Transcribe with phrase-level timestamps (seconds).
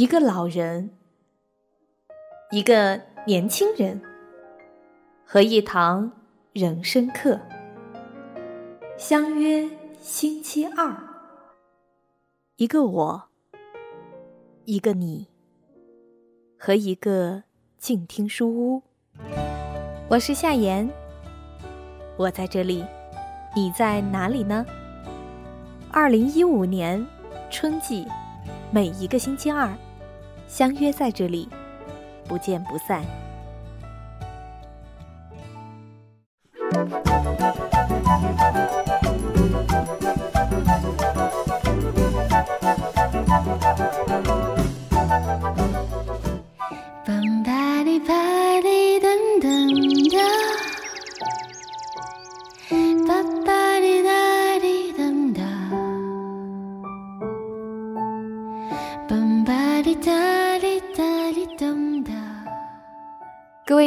[0.00, 0.88] 一个老人，
[2.52, 4.00] 一个年轻人，
[5.26, 6.10] 和一堂
[6.54, 7.38] 人生课，
[8.96, 9.68] 相约
[10.00, 10.96] 星期二。
[12.56, 13.24] 一个我，
[14.64, 15.28] 一个你，
[16.58, 17.42] 和一个
[17.76, 18.82] 静听书屋。
[20.08, 20.88] 我是夏言，
[22.16, 22.82] 我在这里，
[23.54, 24.64] 你在哪里呢？
[25.92, 27.06] 二零一五年
[27.50, 28.08] 春季。
[28.72, 29.68] 每一个星期二，
[30.50, 31.48] 相约在这里，
[32.26, 33.04] 不见不散。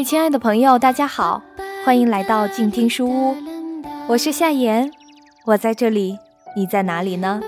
[0.03, 1.41] 亲爱的朋友，大家好，
[1.85, 3.35] 欢迎来到静听书屋，
[4.07, 4.91] 我是夏言，
[5.45, 6.17] 我在这里，
[6.55, 7.39] 你在哪里呢？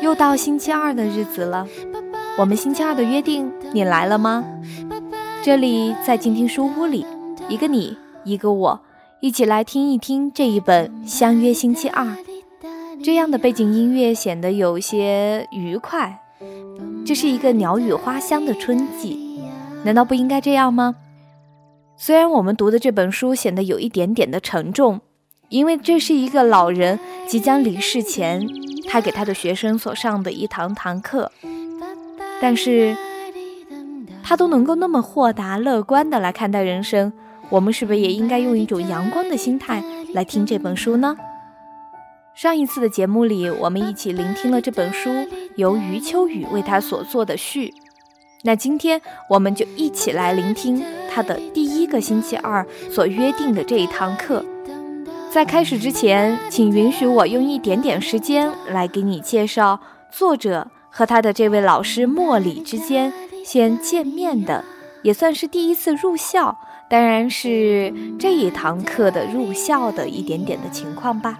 [0.00, 1.66] 又到星期二的日子了，
[2.38, 4.44] 我们星期二的约定，你来了吗？
[5.42, 7.04] 这里在静听书屋里，
[7.48, 8.80] 一个你，一个我，
[9.20, 12.04] 一起来听一听这一本《相约星期二》，
[13.02, 16.20] 这样的背景音乐显得有些愉快。
[17.04, 19.40] 这是一个鸟语花香的春季，
[19.82, 20.94] 难道不应该这样吗？
[22.00, 25.00] 虽然我们读的这本书显得有一点点的沉重，
[25.48, 28.46] 因为这是一个老人即将离世前，
[28.88, 31.32] 他给他的学生所上的一堂堂课，
[32.40, 32.96] 但是，
[34.22, 37.12] 他都能够那么豁达乐观的来看待人生，
[37.50, 39.82] 我们是不是也应该用一种阳光的心态
[40.14, 41.16] 来听这本书呢？
[42.32, 45.10] 上一次的节目里，我们一起聆听了这本书
[45.56, 47.74] 由余秋雨为他所做的序。
[48.48, 50.82] 那今天我们就一起来聆听
[51.12, 54.42] 他的第一个星期二所约定的这一堂课。
[55.30, 59.78] 在开始之前，请允许我用一点点时间来给你介绍
[60.10, 63.12] 作者和他的这位老师莫里之间
[63.44, 64.64] 先见面的，
[65.02, 66.56] 也算是第一次入校，
[66.88, 71.38] 当然是这一堂课的入校的一点点的情况吧。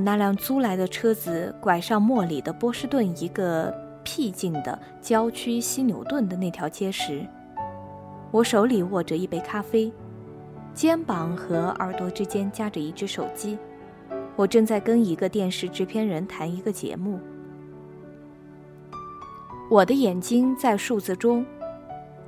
[0.00, 3.72] 那辆租来的车子拐上莫里的波士顿一个
[4.02, 7.26] 僻静的郊区西牛顿的那条街时，
[8.30, 9.92] 我手里握着一杯咖啡，
[10.72, 13.58] 肩膀和耳朵之间夹着一只手机，
[14.36, 17.20] 我正在跟一个电视制片人谈一个节目。
[19.70, 21.44] 我的眼睛在数字中，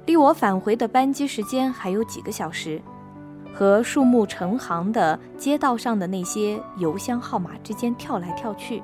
[0.07, 2.81] 离我返回的班机时间还有几个小时。
[3.53, 8.83] 和树木成行的街道上的那些邮箱号码之间跳来跳去。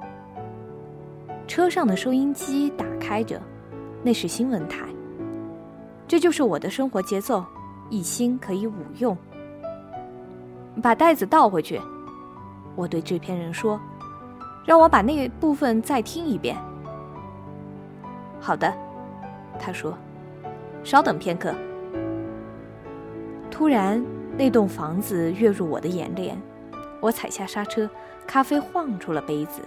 [1.47, 3.41] 车上的收音机打开着，
[4.03, 4.84] 那是新闻台。
[6.06, 7.43] 这就是我的生活节奏，
[7.89, 9.17] 一心可以五用。
[10.83, 11.81] 把袋子倒回去，
[12.77, 13.81] 我对制片人说
[14.67, 16.55] ：“让我把那部分再听一遍。”
[18.39, 18.73] 好的，
[19.59, 19.97] 他说
[20.85, 21.55] ：“稍等片刻。”
[23.50, 24.05] 突然。
[24.38, 26.41] 那栋房子跃入我的眼帘，
[27.00, 27.91] 我踩下刹车，
[28.25, 29.60] 咖啡晃出了杯子。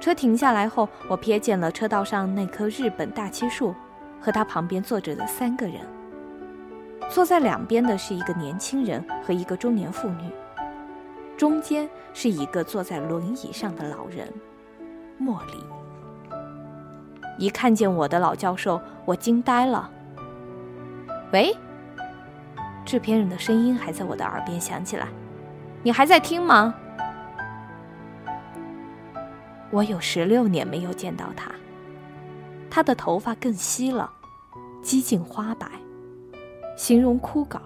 [0.00, 3.72] 车停下来后，我瞥见了车道上那棵日本大漆树，
[4.20, 5.76] 和它旁边坐着的三个人。
[7.08, 10.32] 坐在两边的是一个年轻人和一个中年妇女，
[11.36, 14.26] 中间是一个坐在轮椅上的老人，
[15.16, 15.64] 莫里。
[17.38, 19.88] 一看见我的老教授，我惊呆了。
[21.32, 21.56] 喂。
[22.86, 25.08] 制片人的声音还在我的耳边响起来
[25.82, 26.72] ：“你还在听吗？”
[29.72, 31.50] 我有十六年没有见到他，
[32.70, 34.10] 他的头发更稀了，
[34.80, 35.66] 几近花白，
[36.76, 37.58] 形容枯槁。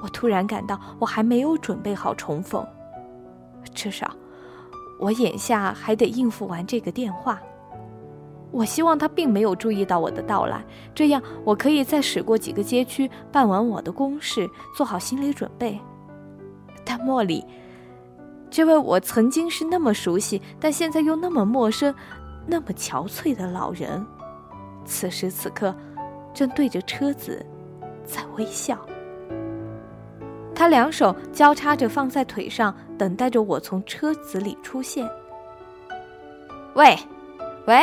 [0.00, 2.64] 我突然感到我还没有准备好重逢，
[3.74, 4.08] 至少
[5.00, 7.40] 我眼下还得应付完这个电话。
[8.56, 10.64] 我希望他并没有注意到我的到来，
[10.94, 15.78] 这样我可以再驶过几个街区，办完我的公事，做好心理准备。
[16.82, 17.44] 但莫里，
[18.48, 21.94] 这位我曾经是那么熟悉，但现在又那么陌生、
[22.46, 24.02] 那么憔悴的老人，
[24.86, 25.74] 此时此刻
[26.32, 27.44] 正对着车子，
[28.06, 28.78] 在微笑。
[30.54, 35.06] 他两手交叉着放在腿上，等待着我从车子里出现。
[36.74, 36.96] 喂，
[37.66, 37.82] 喂，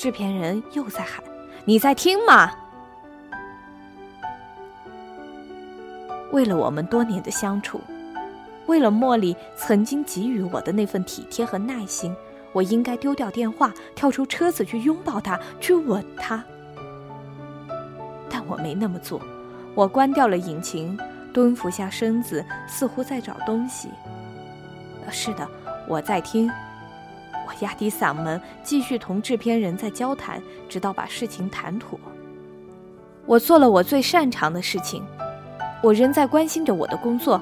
[0.00, 1.22] 制片人又在喊
[1.66, 2.50] ：“你在听吗？”
[6.32, 7.78] 为了我们多年的相处，
[8.64, 12.16] 为了茉莉曾经给予我的那份体贴和耐心，
[12.52, 16.42] 我应该丢掉电话，跳出车子去拥抱她，去吻她。
[18.30, 19.20] 但我没那么做，
[19.74, 20.98] 我关掉了引擎。
[21.30, 23.90] 蹲伏下身子，似乎在找东西。
[25.10, 25.46] 是的，
[25.86, 26.50] 我在听。
[27.60, 31.98] 压低嗓门，继续同制片人在交谈，直到把事情谈妥。
[33.26, 35.02] 我做了我最擅长的事情，
[35.82, 37.40] 我仍在关心着我的工作，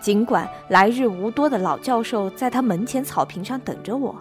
[0.00, 4.14] 尽管来日无多的老教授在他门前草坪上等着我。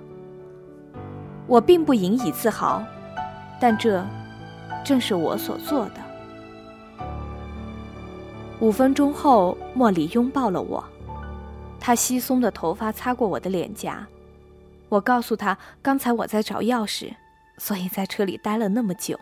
[1.47, 2.83] 我并不引以自豪，
[3.59, 4.05] 但这
[4.83, 5.93] 正是我所做的。
[8.59, 10.83] 五分钟后，茉莉拥抱了我，
[11.79, 14.07] 她稀松的头发擦过我的脸颊。
[14.95, 17.13] 我告诉他，刚才我在找钥匙，
[17.57, 19.19] 所以在车里待了那么久。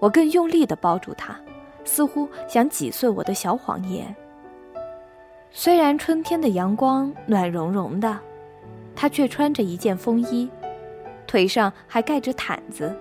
[0.00, 1.38] 我更用力的抱住他，
[1.84, 4.12] 似乎想挤碎我的小谎言。
[5.52, 8.18] 虽然春天的阳光暖融融的，
[8.96, 10.50] 他却穿着一件风衣，
[11.24, 12.92] 腿上还盖着毯子。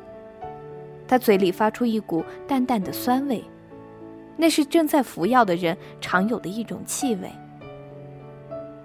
[1.08, 3.44] 他嘴里发出一股淡淡的酸味。
[4.38, 7.32] 那是正在服药的人常有的一种气味。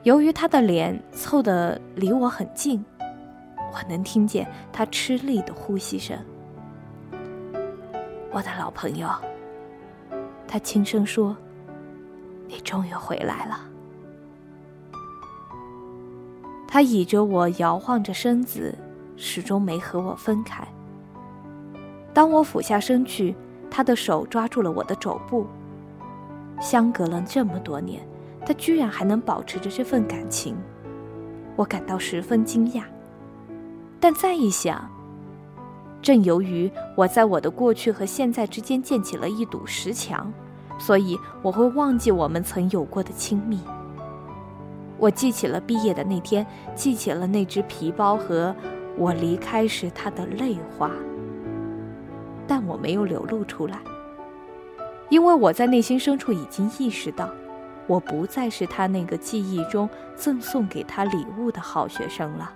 [0.06, 2.84] 由于他的脸凑得离我很近，
[3.72, 6.16] 我能听见他吃力的呼吸声。
[8.30, 9.08] 我的老朋友，
[10.46, 11.36] 他轻声说
[12.46, 13.68] ：“你终于回来了。”
[16.68, 18.72] 他倚着我，摇晃着身子，
[19.16, 20.64] 始终没和我分开。
[22.14, 23.34] 当我俯下身去。
[23.68, 25.44] 他的手抓住了我的肘部。
[26.60, 28.00] 相隔了这么多年，
[28.46, 30.56] 他居然还能保持着这份感情，
[31.56, 32.84] 我感到十分惊讶。
[33.98, 34.88] 但再一想，
[36.00, 40.32] 正由于我在我的过去和现在之间建起了一堵石墙，
[40.78, 43.58] 所以我会忘记我们曾有过的亲密。
[44.96, 48.54] 我记起了毕业的那天，记起了那只皮包和
[48.96, 50.90] 我离开时他的泪花。
[52.46, 53.80] 但我没有流露出来，
[55.08, 57.28] 因为我在内心深处已经意识到，
[57.86, 62.52] 我不再是他那个记忆中赠送给他礼物的好学生了。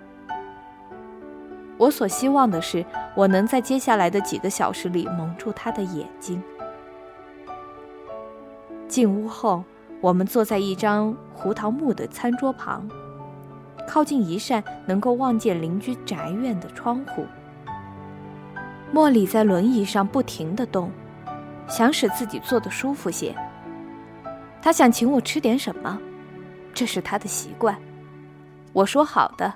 [1.77, 2.85] 我所希望的是，
[3.15, 6.41] 我能在接下来的几个小时里蒙住他的眼睛。
[8.87, 9.63] 进屋后，
[9.99, 12.87] 我们坐在一张胡桃木的餐桌旁，
[13.87, 17.25] 靠近一扇能够望见邻居宅院的窗户。
[18.93, 20.91] 茉莉在轮椅上不停地动，
[21.67, 23.33] 想使自己坐得舒服些。
[24.61, 25.99] 他想请我吃点什么，
[26.73, 27.77] 这是他的习惯。
[28.73, 29.53] 我说好的。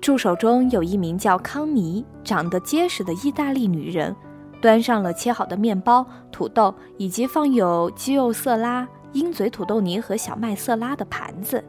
[0.00, 4.14] 助手中有一名叫康妮、长得结实的意大利女人，
[4.60, 11.62] 端上了切好的面包、土豆以及放有鸡肉色拉、鹰嘴土豆泥和小麦色拉的盘子。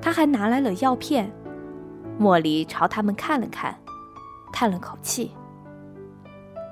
[0.00, 1.32] 他还拿来了药片。
[2.20, 3.74] 茉莉朝他们看了看。
[4.50, 5.30] 叹了口气，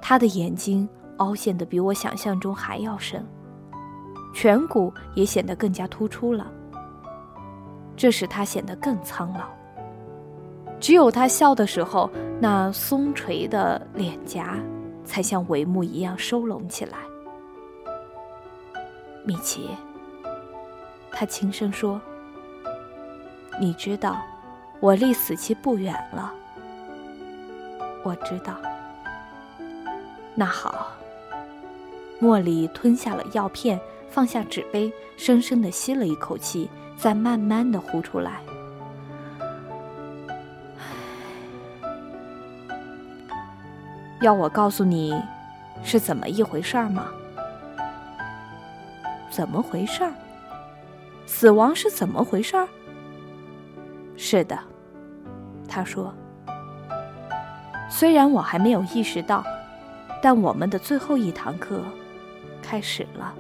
[0.01, 0.89] 他的眼睛
[1.19, 3.25] 凹陷的比我想象中还要深，
[4.37, 6.47] 颧骨也显得更加突出了，
[7.97, 9.47] 这使他显得更苍老。
[10.79, 14.59] 只有他笑的时候，那松垂的脸颊
[15.07, 16.99] 才像帷幕一样收拢起来。
[19.25, 19.71] 米奇，
[21.11, 21.99] 他轻声说
[23.59, 24.19] ：“你知道，
[24.81, 26.31] 我离死期不远了。”
[28.05, 28.55] 我知道。
[30.35, 30.89] 那好。
[32.19, 33.79] 茉莉吞下了药片，
[34.09, 38.41] 放下纸杯，深深的吸了一口气，再慢慢的呼出来。
[44.23, 45.15] 要我告诉你，
[45.83, 47.09] 是怎么一回事儿吗？
[49.31, 50.13] 怎么回事儿？
[51.27, 52.67] 死亡是怎么回事儿？
[54.17, 54.59] 是的，
[55.69, 56.13] 他说。
[57.91, 59.45] 虽然我还没有意识到，
[60.23, 61.83] 但我们的最后一堂课
[62.63, 63.35] 开始了。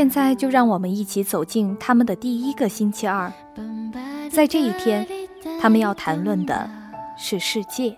[0.00, 3.30] 现在就让我们一起走进他们的第一个星期二。
[4.30, 5.06] 在这一天，
[5.60, 6.70] 他们要谈论的
[7.18, 7.94] 是世界。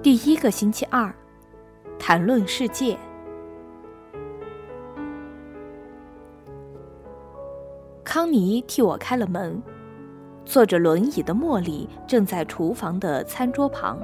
[0.00, 1.12] 第一个星期二，
[1.98, 2.96] 谈论世界。
[8.18, 9.62] 康妮替我开了门，
[10.44, 13.96] 坐着轮椅的茉莉正在厨房的餐桌旁。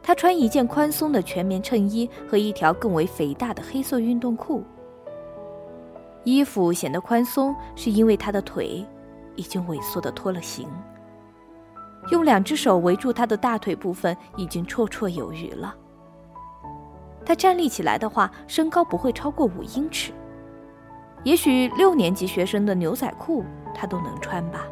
[0.00, 4.62] 她穿一件宽松的全棉衬衣和一条更为肥大的黑色运动裤。
[6.22, 8.86] 衣服显得宽松，是因为她的腿
[9.34, 10.68] 已经萎缩的脱了形。
[12.12, 15.74] 用两只手围住他的大腿部分已经绰绰有余了。
[17.24, 20.12] 他站立起来的话，身高不会超过五英尺。
[21.26, 24.64] 也许六年级学生的牛仔裤他都能穿吧。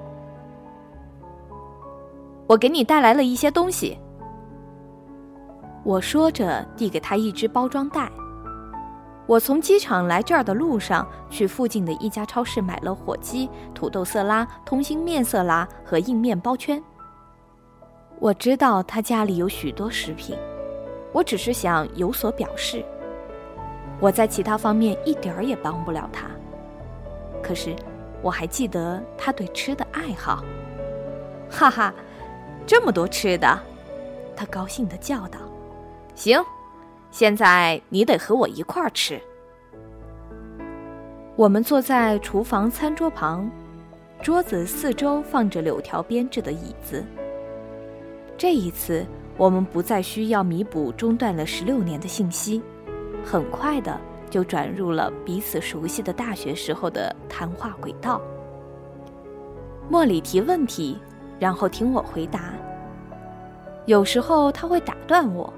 [2.46, 3.99] 我给你带来了一些东西。
[5.82, 8.08] 我说着，递给他一只包装袋。
[9.26, 16.80] 我从机场来这儿的路上，去附近的一家超市买了火鸡、土豆色拉、通心面色拉和硬面包圈。
[18.20, 20.38] 我知道他家里有许多食品，
[21.12, 22.84] 我只是想有所表示。
[23.99, 26.26] 我在其他方面一点儿也帮不了他，
[27.44, 27.76] 可是
[28.22, 30.42] 我还记得他对吃的爱好。
[31.50, 31.92] 哈哈，
[32.66, 33.60] 这么多吃的，
[34.34, 35.38] 他高兴地叫道
[36.16, 36.42] ：“行，
[37.10, 39.20] 现在你得和我一块儿吃。”
[41.36, 43.50] 我们坐在厨房餐桌旁，
[44.22, 47.04] 桌子四周放着柳条编制的椅子。
[48.38, 49.04] 这一次，
[49.36, 52.62] 我们不再需要弥补中断了十六年的信息，
[53.22, 54.00] 很快的
[54.35, 58.21] 就转入了彼此熟悉的大学时候的谈话轨道。
[59.88, 60.99] 莫里提问题，
[61.38, 62.53] 然后听我回答。
[63.87, 65.55] 有时候他会打断我，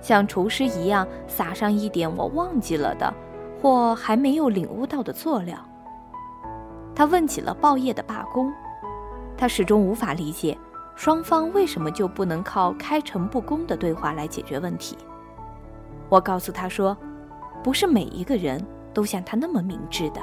[0.00, 3.12] 像厨师一样撒上一点我忘记了的，
[3.60, 5.58] 或还没有领悟到的佐料。
[6.94, 8.52] 他问起了报业的罢工，
[9.36, 10.56] 他始终无法理解。
[10.94, 14.96] 双方为什么就不能靠开诚布公的对话来解决问题？
[16.08, 16.96] 我告诉他说，
[17.66, 20.20] 不是每一个人都像他那么明智的。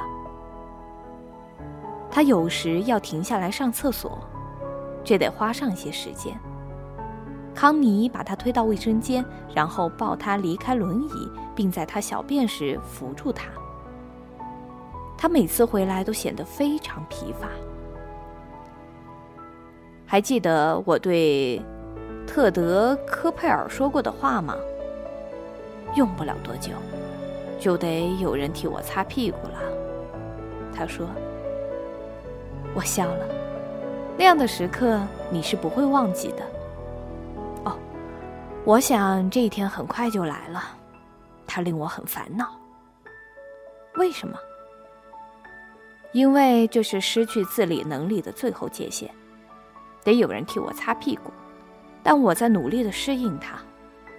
[2.10, 4.18] 他有时要停下来上厕所，
[5.04, 6.34] 这得花上些时间。
[7.54, 13.50] 康妮把他推到卫生间，然后抱他离开轮椅，并在他小便时扶住他。
[15.18, 17.50] 他每次回来都显得非常疲乏。
[20.06, 21.62] 还记得我对
[22.26, 24.56] 特德·科佩尔说过的话吗？
[25.98, 26.72] 用不了多久，
[27.64, 29.62] 就得有人替我擦屁股了。
[30.76, 31.08] 他说。
[32.76, 33.26] 我笑了。
[34.18, 35.00] 那样的时刻
[35.32, 36.44] 你是不会忘记的。
[37.64, 37.78] 哦，
[38.66, 40.62] 我想这一天很快就来了。
[41.48, 42.60] 它令我很烦恼。
[43.96, 44.38] 为什么？
[46.12, 49.10] 因为这是失去自理能力的最后界限。
[50.04, 51.32] 得有人替我擦屁股，
[52.02, 53.58] 但我在努力的适应它，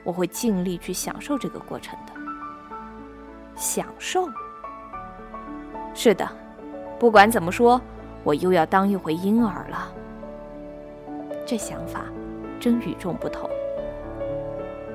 [0.02, 2.23] 我会尽力去享受这个过程的。
[3.56, 4.28] 享受？
[5.94, 6.28] 是的，
[6.98, 7.80] 不管怎么说，
[8.22, 9.92] 我又要当一回婴儿了。
[11.46, 12.06] 这想法
[12.58, 13.48] 真与众不同。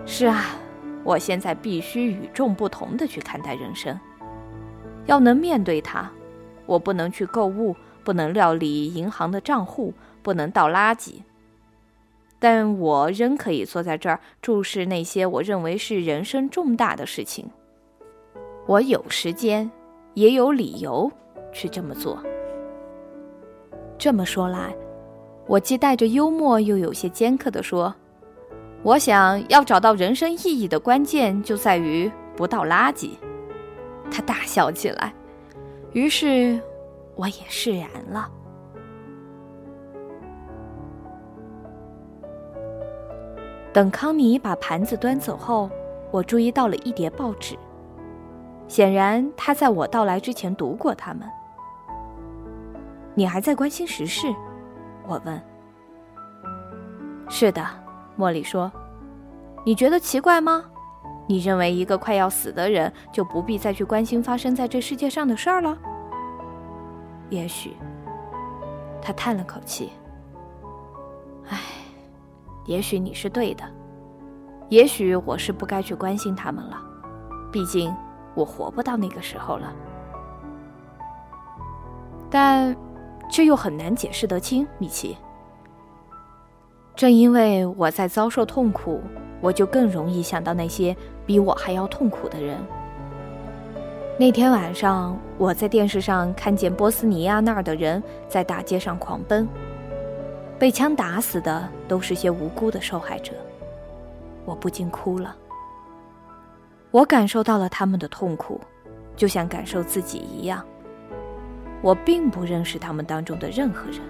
[0.05, 0.55] 是啊，
[1.03, 3.99] 我现在必须与众不同的去看待人生，
[5.05, 6.09] 要能面对它。
[6.65, 9.93] 我不能去购物，不能料理银行的账户。
[10.21, 11.21] 不能倒垃圾，
[12.39, 17.49] 但我仍可以坐在这儿注视那些我认为是人生重大的事情。
[18.69, 19.67] 我有时间，
[20.13, 21.11] 也有理由
[21.51, 22.21] 去这么做。
[23.97, 24.71] 这么说来，
[25.47, 27.91] 我既带着幽默，又有些尖刻地说
[28.85, 33.13] ：“我想要找到人生意义的关键，就在于不倒垃圾。”
[34.11, 35.15] 他大笑起来，
[35.93, 36.61] 于是
[37.15, 38.29] 我也释然了。
[43.73, 45.71] 等康妮把盘子端走后，
[46.11, 47.57] 我注意到了一叠报纸。
[48.69, 51.27] 显然，他在我到来之前读过它们。
[53.15, 54.33] 你还在关心时事？
[55.07, 55.41] 我问。
[57.27, 57.65] 是的，
[58.17, 58.71] 茉莉说。
[59.65, 60.63] 你觉得奇怪吗？
[61.27, 65.75] 你认为一个快要死的人就不必再去关心发生在这世界上的事儿了？
[67.29, 67.75] 也许。
[69.01, 69.91] 他叹了口气。
[71.49, 71.57] 唉。
[72.65, 73.63] 也许你是对的，
[74.69, 76.79] 也许我是不该去关心他们了，
[77.51, 77.91] 毕竟
[78.35, 79.73] 我活不到那个时候了。
[82.29, 82.75] 但
[83.31, 85.17] 却又很难解释得清，米奇。
[86.95, 89.01] 正因为我在遭受痛苦，
[89.41, 90.95] 我就更容易想到那些
[91.25, 92.57] 比我还要痛苦的人。
[94.17, 99.47] 那天晚上，我在电视上看见波斯尼亚那儿的人在大街上狂奔，
[100.59, 103.31] 被枪打死的都是些无辜的受害者，
[104.43, 105.33] 我不禁哭了。
[106.91, 108.59] 我感受到了他们的痛苦，
[109.15, 110.65] 就像感受自己一样。
[111.81, 114.01] 我并不认识他们当中的任何人，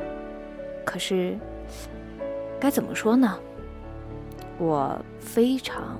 [0.85, 1.37] 可是，
[2.59, 3.37] 该怎么说呢？
[4.57, 5.99] 我非常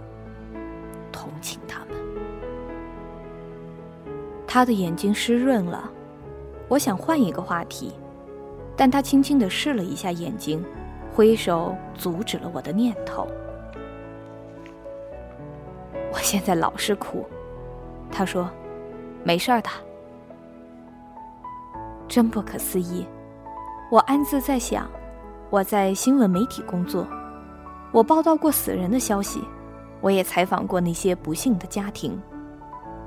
[1.12, 1.90] 同情他们。
[4.48, 5.92] 他的眼睛湿润了，
[6.68, 7.94] 我想换一个话题，
[8.76, 10.64] 但他轻轻地试了一下眼睛，
[11.14, 13.28] 挥手阻止了我的念头。
[16.30, 17.26] 现在老是哭，
[18.12, 18.48] 他说
[19.26, 19.70] ：“没事儿的。”
[22.08, 23.04] 真不可思议，
[23.90, 24.88] 我暗自在想，
[25.50, 27.08] 我在新闻媒体工作，
[27.92, 29.44] 我报道过死人的消息，
[30.02, 32.22] 我也采访过那些不幸的家庭，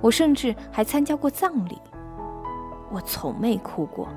[0.00, 1.80] 我甚至还参加过葬礼，
[2.90, 4.08] 我从没哭过。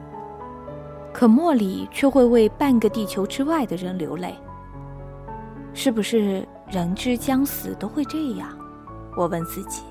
[1.13, 4.33] 可莫里却会为半个地球之外的人流泪。
[5.75, 8.49] 是不是人之将死都会这样？
[9.15, 9.83] 我问自己。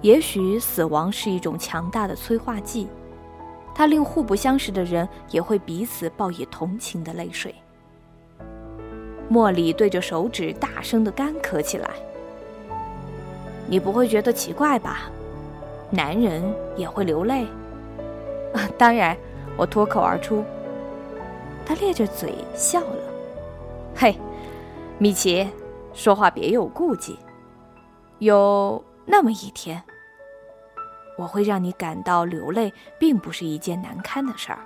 [0.00, 2.88] 也许死亡是一种强大的催化剂。
[3.74, 7.54] 它令互不相识的人也会彼此报以同情的泪水。
[9.30, 11.88] 茉莉对着手指大声的干咳起来。
[13.68, 15.10] 你不会觉得奇怪吧？
[15.90, 16.42] 男人
[16.74, 17.44] 也会流泪。
[18.52, 19.16] 啊， 当然，
[19.56, 20.42] 我脱口而出。
[21.64, 22.96] 他咧着嘴笑了。
[23.94, 24.18] 嘿，
[24.98, 25.46] 米奇，
[25.92, 27.16] 说话别有顾忌。
[28.18, 29.82] 有那么一天。
[31.16, 34.58] 我会让你感到流泪，并不是一件难堪的事儿。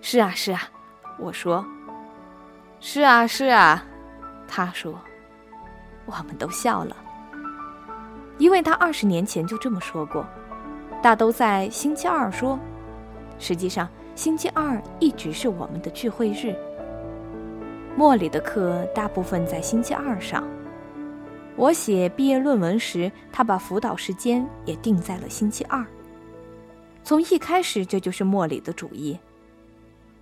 [0.00, 0.62] 是啊，是啊，
[1.18, 1.64] 我说。
[2.78, 3.84] 是啊，是啊，
[4.46, 4.94] 他说。
[6.06, 6.94] 我们都笑了，
[8.36, 10.24] 因为他二十年前就这么说过。
[11.02, 12.58] 大都在星期二说。
[13.38, 16.54] 实际上，星期二一直是我们的聚会日。
[17.96, 20.44] 莫里的课大部分在星期二上。
[21.56, 25.84] 我写毕业论文时，他把辅导时间也定在了星期二。
[27.04, 29.18] 从一开始，这就是莫里的主意。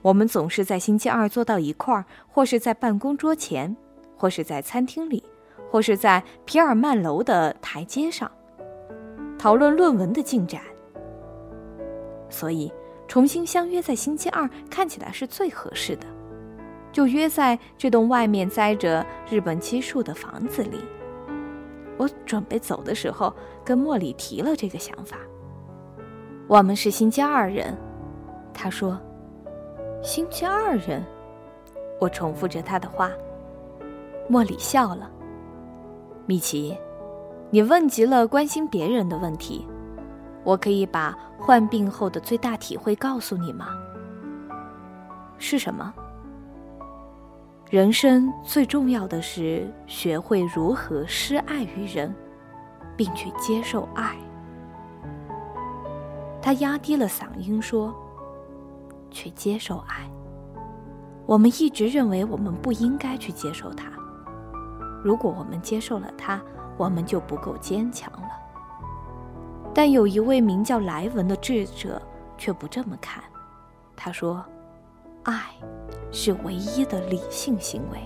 [0.02, 3.74] 我们总是在星期二坐到一块儿，或是在办公桌前，
[4.16, 5.22] 或是在餐厅里，
[5.70, 8.30] 或是在皮尔曼楼的台阶上，
[9.38, 10.60] 讨论论文的进展。
[12.28, 12.70] 所以，
[13.08, 16.06] 重新相约在星期二看起来是最合适的，
[16.90, 20.78] 就约在这栋外面栽着日本漆树的房子里。
[22.02, 23.32] 我准备走的时候，
[23.64, 25.18] 跟莫里提了这个想法。
[26.48, 27.76] 我们是星期二人，
[28.52, 28.98] 他说。
[30.02, 31.00] 星期二人，
[32.00, 33.12] 我重复着他的话。
[34.28, 35.08] 莫里笑了。
[36.26, 36.76] 米奇，
[37.50, 39.64] 你问极了关心别人的问题，
[40.42, 43.68] 我可以把患病后的最大体会告诉你吗？
[45.38, 45.94] 是什么？
[47.72, 52.14] 人生最重要的是学会如何施爱于人，
[52.98, 54.14] 并去接受爱。
[56.42, 57.94] 他压低了嗓音说
[59.10, 60.06] ：“去接受爱。
[61.24, 63.90] 我们一直认为我们不应该去接受它。
[65.02, 66.38] 如果我们接受了它，
[66.76, 68.28] 我们就不够坚强了。
[69.72, 72.02] 但有一位名叫莱文的智者
[72.36, 73.24] 却不这么看。
[73.96, 74.44] 他说
[75.24, 75.54] ：‘爱。’”
[76.12, 77.98] 是唯一的理性行为。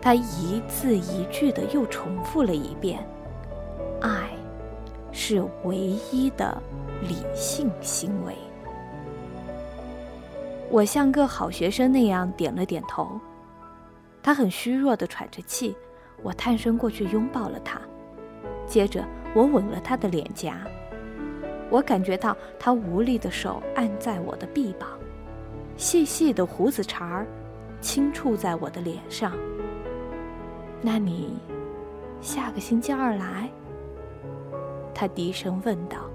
[0.00, 3.06] 他一字一句的又重复了一遍
[4.00, 4.30] ：“爱
[5.12, 6.60] 是唯一的
[7.02, 8.34] 理性行为。”
[10.70, 13.20] 我像个好学生那样点了点头。
[14.22, 15.76] 他很虚弱的喘着气，
[16.22, 17.80] 我探身过去拥抱了他，
[18.66, 19.04] 接着
[19.34, 20.66] 我吻了他的脸颊。
[21.68, 24.88] 我感觉到他无力的手按在我的臂膀。
[25.76, 27.26] 细细的胡子茬儿
[27.80, 29.32] 轻触在我的脸上。
[30.80, 31.38] 那你
[32.20, 33.50] 下个星期二来？
[34.94, 36.11] 他低声问道。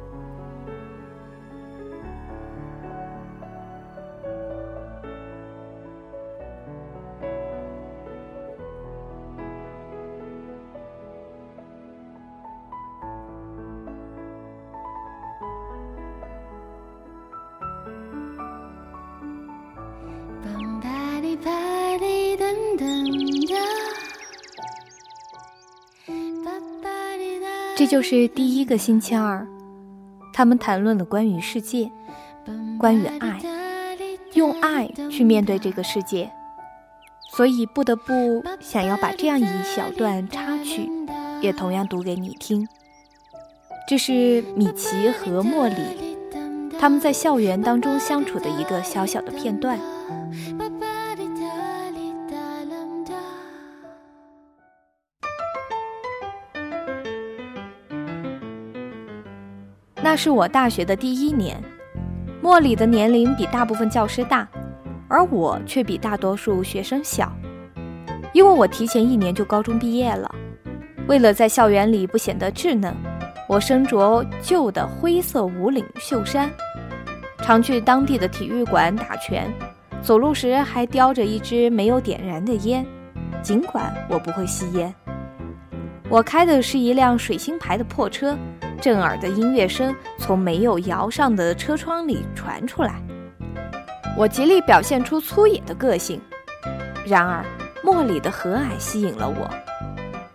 [27.88, 29.48] 就是第一个星期二，
[30.34, 31.90] 他们谈论了关于世界，
[32.78, 33.40] 关于爱，
[34.34, 36.30] 用爱去面对这个世界。
[37.32, 40.90] 所以不得不想要把这样一小段插曲，
[41.42, 42.68] 也同样读给你听。
[43.88, 45.76] 这是米奇和莫里
[46.80, 49.80] 他们在校园当中相处的一个小小的片段。
[60.10, 61.62] 那是我大学的第一年，
[62.42, 64.48] 莫里的年龄比大部分教师大。
[65.10, 67.30] 而我却比大多数学生小，
[68.32, 70.34] 因为我提前一年就高中毕业了。
[71.10, 72.96] 为了在校园里不显得稚嫩，
[73.50, 76.50] 我身着旧的灰色无领袖衫，
[77.40, 79.54] 常去当地的体育馆打拳，
[80.02, 82.86] 走路时还叼着一支没有点燃的烟，
[83.42, 84.96] 尽管我不会吸烟。
[86.08, 88.38] 我开的是一辆水星牌的破车，
[88.78, 93.02] 震耳的音乐声从没有摇上的车窗里传出来。
[94.18, 96.20] 我极力表现出粗野的个性，
[97.06, 97.46] 然而
[97.84, 99.50] 莫里的和蔼吸引了我，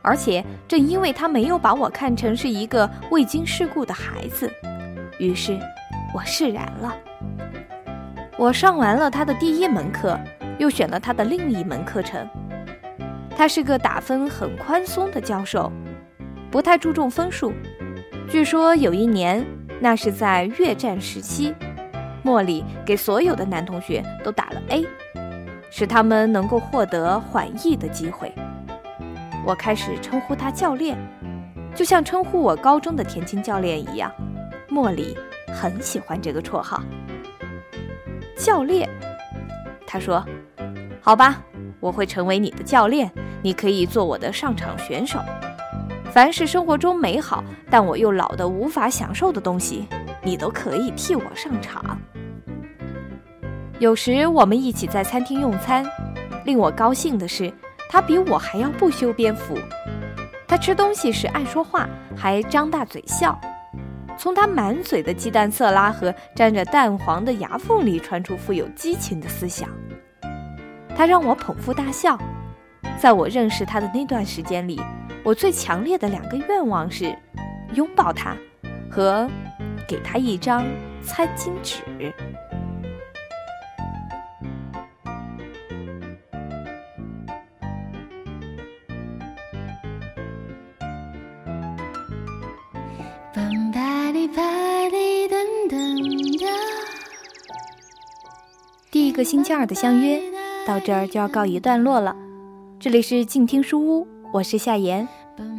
[0.03, 4.51] 而且正因为他没有把我看成是一个未经世故的孩子，
[5.19, 5.59] 于是
[6.15, 6.95] 我释然了。
[8.39, 10.19] 我上完了他的第一门课，
[10.59, 12.29] 又选了他的另一门课程。
[13.37, 15.73] 他是个打分很宽松的教授，
[16.51, 17.53] 不太注重分数。
[18.33, 19.47] 据说有一年，
[19.79, 21.55] 那是在越战时期。
[22.23, 24.87] 莫里给所有的男同学都打了 A，
[25.71, 28.33] 使他们能够获得缓译的机会。
[29.45, 30.97] 我开始称呼他教练，
[31.75, 34.11] 就像称呼我高中的田径教练一样。
[34.67, 35.15] 莫里
[35.49, 36.83] 很喜欢这个绰号。
[38.35, 38.89] 教练，
[39.87, 40.25] 他说
[41.03, 41.43] ：“好吧，
[41.81, 45.21] 我会成为你的教练，你可以做我的上场选手。
[46.13, 49.89] 凡是生活中美好但我又老得无法享受的东西，
[50.23, 51.99] 你都可以替我上场。”
[53.81, 55.83] 有时我们一起在餐厅用餐，
[56.45, 57.51] 令我高兴的是，
[57.89, 59.57] 他比我还要不修边幅。
[60.47, 63.41] 他吃东西时爱说话，还张大嘴笑。
[64.19, 69.67] 从他满嘴的鸡蛋色拉和沾着蛋黄的牙缝里传出富有激情的思想。
[70.95, 72.19] 他让我捧腹大笑。
[72.99, 74.81] 在我认识他的那段时间里，
[75.25, 77.17] 我最强烈的两个愿望是
[77.75, 78.37] 拥抱他
[78.91, 79.29] 和
[79.87, 80.65] 给他一张
[81.03, 81.83] 餐巾纸。
[98.91, 100.21] 第一个星期二的相约
[100.67, 102.15] 到这儿就要告一段落了。
[102.79, 105.07] 这里是静听书屋，我是夏言。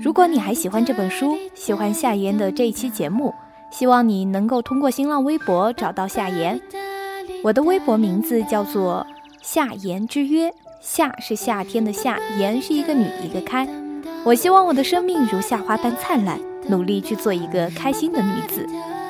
[0.02, 3.34] 如果你还喜欢这本书，喜欢夏言的这一期节目，
[3.72, 6.60] 希望你能够通过新浪微博找到夏言。
[7.44, 9.06] 我的微博名字叫做
[9.42, 13.68] 夏言之约，夏是夏天的夏，言是一个女一个开。
[14.26, 16.40] 我希望我的生命如夏花般灿烂。
[16.70, 18.66] 努力去做一个开心的女子，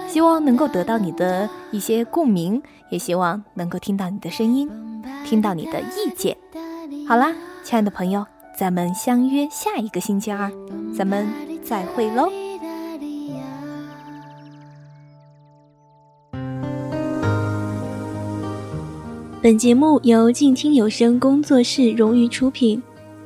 [0.07, 4.67] 希望能够得到你的一些共鸣，也希望能够听到你的声音，
[5.23, 6.35] 听到你的意见。
[7.07, 7.31] 好啦，
[7.63, 10.51] 亲爱的朋友，咱们相约下一个星期二，
[10.95, 11.27] 咱们
[11.63, 12.29] 再会喽。
[19.41, 22.81] 本节目由静听有声工作室荣誉出品，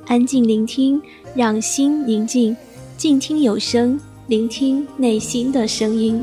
[0.07, 1.01] 安静聆听，
[1.35, 2.55] 让心宁静，
[2.95, 3.99] 静听有声。
[4.27, 6.21] 聆听内心的声音。